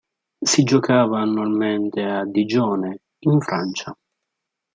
Si 0.43 0.63
giocava 0.63 1.19
annualmente 1.19 2.01
a 2.03 2.25
Digione 2.25 3.01
in 3.19 3.39
Francia. 3.39 3.95